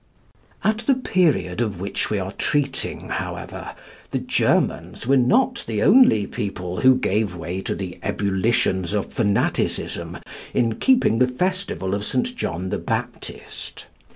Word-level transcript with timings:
At 0.63 0.79
the 0.79 0.95
period 0.95 1.61
of 1.61 1.79
which 1.79 2.09
we 2.09 2.17
are 2.17 2.31
treating, 2.31 3.09
however, 3.09 3.75
the 4.09 4.17
Germans 4.17 5.05
were 5.05 5.15
not 5.15 5.63
the 5.67 5.83
only 5.83 6.25
people 6.25 6.81
who 6.81 6.95
gave 6.97 7.35
way 7.35 7.61
to 7.61 7.75
the 7.75 7.99
ebullitions 8.01 8.93
of 8.93 9.13
fanaticism 9.13 10.17
in 10.55 10.79
keeping 10.79 11.19
the 11.19 11.27
festival 11.27 11.93
of 11.93 12.03
St. 12.03 12.35
John 12.35 12.69
the 12.71 12.79
Baptist. 12.79 13.85